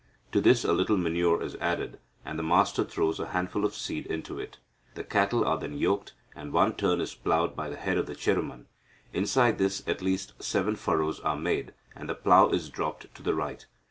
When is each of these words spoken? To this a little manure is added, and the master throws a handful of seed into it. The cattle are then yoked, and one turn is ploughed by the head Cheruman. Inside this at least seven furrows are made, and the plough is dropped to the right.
To 0.31 0.41
this 0.41 0.63
a 0.63 0.73
little 0.73 0.97
manure 0.97 1.43
is 1.43 1.53
added, 1.57 1.99
and 2.25 2.39
the 2.39 2.43
master 2.43 2.83
throws 2.83 3.19
a 3.19 3.27
handful 3.27 3.63
of 3.63 3.75
seed 3.75 4.07
into 4.07 4.39
it. 4.39 4.57
The 4.95 5.03
cattle 5.03 5.45
are 5.45 5.59
then 5.59 5.77
yoked, 5.77 6.13
and 6.35 6.51
one 6.51 6.73
turn 6.73 6.99
is 6.99 7.13
ploughed 7.13 7.55
by 7.55 7.69
the 7.69 7.75
head 7.75 7.97
Cheruman. 8.17 8.65
Inside 9.13 9.59
this 9.59 9.87
at 9.87 10.01
least 10.01 10.33
seven 10.41 10.75
furrows 10.75 11.19
are 11.19 11.37
made, 11.37 11.75
and 11.95 12.09
the 12.09 12.15
plough 12.15 12.49
is 12.49 12.71
dropped 12.71 13.13
to 13.13 13.21
the 13.21 13.35
right. 13.35 13.67